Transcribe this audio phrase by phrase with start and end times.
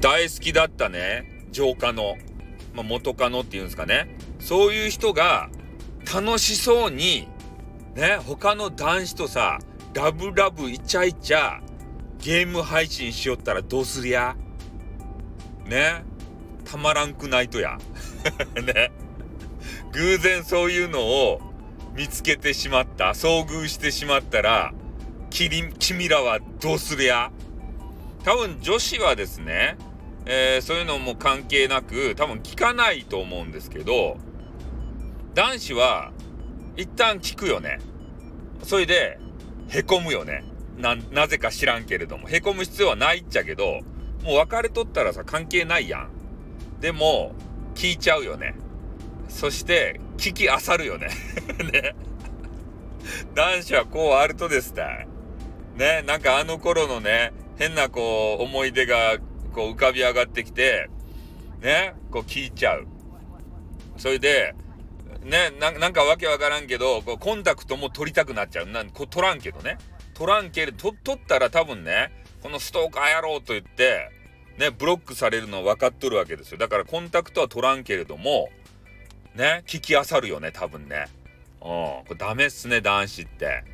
[0.00, 2.16] 大好きだったね、浄化の、
[2.72, 4.16] まあ、元カノっていうんですかね。
[4.38, 5.50] そういう人が
[6.14, 7.28] 楽しそうに、
[7.94, 9.58] ね、他の男子とさ、
[9.94, 11.60] ラブラブイチャイチャ
[12.20, 14.36] ゲーム配信しよったらどうすりゃ？
[15.66, 16.04] ね？
[16.64, 17.78] たまらんくないとや。
[18.54, 18.92] ね？
[19.92, 21.40] 偶然そういうのを
[21.96, 24.72] 見つけてしまった、遭遇してしまったら、
[25.30, 27.30] 君らはどうすりゃ？
[28.22, 29.76] 多分女子はですね、
[30.30, 34.18] えー、そういうのも関係なく多分聞かないと思うんですけど
[35.34, 36.12] 男子は
[36.76, 37.80] 一旦聞くよね。
[38.62, 39.18] それで
[39.68, 40.44] へこむよね。
[40.78, 42.28] なぜか知らんけれども。
[42.28, 43.80] へこむ必要はないっちゃけど
[44.22, 46.10] もう別れとったらさ関係ないやん。
[46.80, 47.32] でも
[47.74, 48.54] 聞いちゃうよね。
[49.28, 51.08] そして聞きあさるよね。
[51.72, 51.94] ね。
[53.34, 55.08] 男子はこうあるとですね
[55.76, 56.02] ね。
[56.06, 59.16] なんかあの頃のね変なこう思い出が
[59.54, 60.88] こう浮かび上がってきて、
[61.60, 62.86] ね、こう聞いちゃう。
[63.96, 64.54] それで、
[65.24, 68.66] ね、なんかわけわからんけど、こうコンタクトも取りたくなっちゃう。
[68.66, 69.78] なんこ取らんけどね。
[70.14, 74.10] 取らんけど、取ったら多分ね、このストーカーやろうと言って、
[74.58, 76.58] ね、ブロックされるの分かっとるわけですよ。
[76.58, 78.48] だからコンタクトは取らんけれども、
[79.34, 81.06] ね、聞きあさるよね、多分ね。
[81.60, 83.64] うん、これダメっすね、男子って。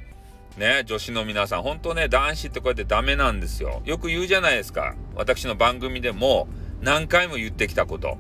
[0.57, 3.83] ね、女子の皆さん、本当ね、男子ってこうやってダメなんですよ。
[3.85, 4.95] よく言うじゃないですか。
[5.17, 6.49] 私の番組でも
[6.81, 8.19] 何回も言ってきたこと。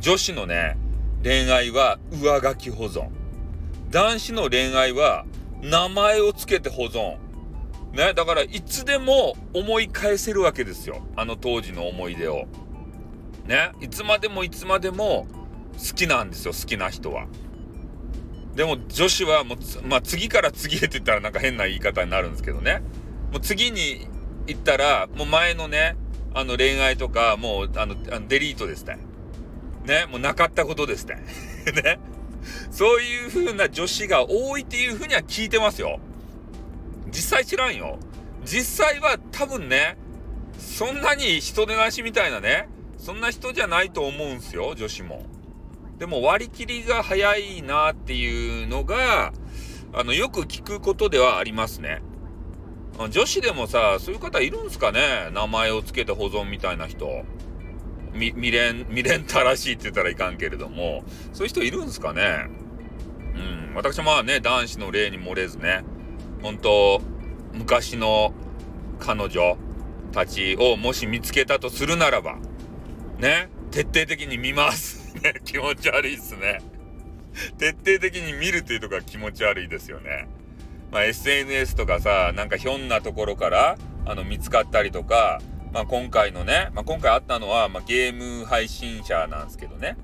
[0.00, 0.78] 女子のね、
[1.22, 3.08] 恋愛は上書き保存。
[3.90, 5.26] 男子の恋愛は
[5.60, 7.18] 名前を付けて保存。
[7.92, 11.02] ね、だからいつでも思い返せるわけですよ。
[11.14, 12.46] あの当時の思い出を。
[13.46, 15.26] ね、いつまでもいつまでも
[15.74, 17.26] 好きなんですよ、好きな人は。
[18.56, 22.82] でも女子はもう、まあ、次から次へって言ったらなんか変な言い方になるんですけどね。
[23.30, 24.08] もう次に
[24.46, 25.94] 行ったら、もう前のね、
[26.32, 27.96] あの恋愛とか、もう、あの、
[28.28, 28.98] デリートですね。
[29.84, 31.22] ね、もうなかったことですね。
[31.84, 31.98] ね。
[32.70, 36.00] そういう風な女子が多いっていう風には聞いてますよ。
[37.08, 37.98] 実際知らんよ。
[38.44, 39.98] 実際は多分ね、
[40.58, 45.24] そんなに人出なしみたいなね、そんな人じゃないと思うんすよ、女子も。
[45.98, 49.32] でも割り切りが早いなっていうのが、
[49.92, 52.02] あの、よく聞くことではありますね。
[53.10, 55.30] 女子でもさ、そういう方いるんすかね？
[55.32, 57.24] 名前を付けて保存みたいな人。
[58.12, 62.48] み未練、未練たらしいって言ったらいかんけれども、そういう人いるんすかね？
[63.34, 63.74] うん。
[63.74, 65.84] 私はまあね、男子の例に漏れずね、
[66.42, 67.02] 本当
[67.52, 68.32] 昔の
[68.98, 69.58] 彼女
[70.12, 72.38] たちをもし見つけたとするならば、
[73.18, 75.14] ね、徹底的に見ます。
[75.44, 76.60] 気持ち悪いっすね。
[77.58, 80.28] 徹底的に見るっていうとこが気持ち悪いですよね。
[80.90, 85.40] まあ、SNS とかさ、なんかひょんなところから、あの、見つかったりとか、
[85.72, 89.96] まあ、今回のね、まあ、今回あったのは、まあ、ゲーム配信者なんですけどね。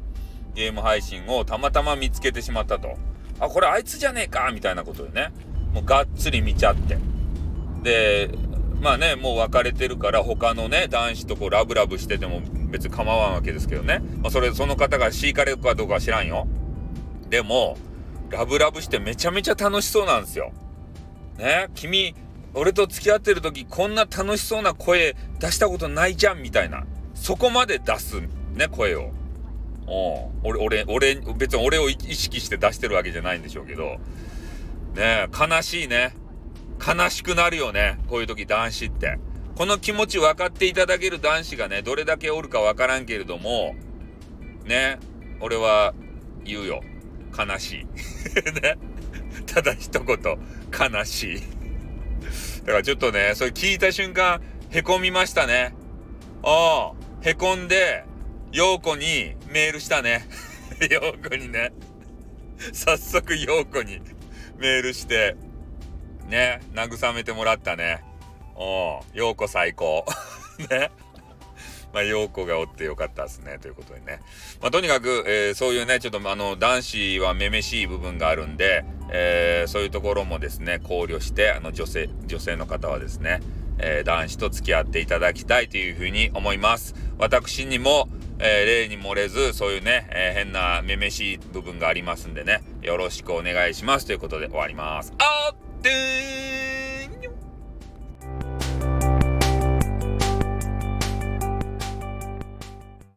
[0.55, 2.99] ゲーム配信をたまたま見つけてしまったと。
[3.41, 5.33] あ、これあいつじゃねえかみたいなことでね。
[5.73, 6.99] もうがっつり見ちゃって。
[7.83, 8.31] で、
[8.83, 14.03] まあね、もう別れてるから他のね、男子とこうラブラブしてても別に構わんわけですけどね。
[14.21, 16.49] まあ、それ、その方が敷かれるかどうかは知らんよ。
[17.31, 17.79] でも、
[18.31, 20.51] ラブラブしてめちゃめちゃ楽しそうなんですよ。
[21.39, 22.17] ね、君、
[22.55, 26.85] 俺と付き合ってる時こんな楽しそうな声出したことないじゃんみたいな。
[27.15, 28.21] そこまで出す、
[28.57, 29.13] ね、声を。
[29.87, 33.99] お俺、俺、俺、別に俺を意識して出してるわけじゃないんでしょうけど。
[34.97, 36.17] ね悲しいね。
[36.85, 37.99] 悲しくなるよね。
[38.09, 39.19] こういう時男子って。
[39.55, 43.77] この気持ち分かっていただける男子がね、どれだけおるか分からんけれども、
[44.65, 44.99] ね、
[45.41, 45.95] 俺は
[46.45, 46.81] 言うよ。
[47.37, 47.85] 悲しい。
[48.61, 48.79] ね。
[49.47, 51.41] ただ一言、悲しい。
[52.61, 55.75] だからちょっとね、それ聞いた瞬間、へこみましたね。
[56.43, 58.05] ああ、へこんで、
[58.53, 60.27] 陽子にメールしたね。
[60.91, 61.73] 陽子にね。
[62.73, 64.01] 早速陽子に
[64.59, 65.37] メールして、
[66.33, 68.03] ね、慰めてもらったね。
[68.57, 70.07] うん、陽子最高。
[70.71, 70.91] ね。
[71.93, 73.59] まあ、陽子がおってよかったですね。
[73.61, 74.21] ということでね。
[74.63, 83.41] まあ、とにかく、えー、そういうね、ちょっとあの、男子はめめしい部分があるんで、えー、そういうところもですね、考慮して、あの、女性、女性の方はですね、
[83.77, 86.95] えー、男子と付き合っていただきたいというふうに思います。
[87.19, 88.09] 私にも、
[88.39, 95.13] え、例に漏れず、そういうね、え、変なめめしい部分がありますんでね、よろしくお願いしますということで終わります。
[95.19, 96.52] あってー